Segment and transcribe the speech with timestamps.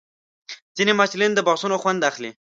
[0.75, 2.31] ځینې محصلین د بحثونو خوند اخلي.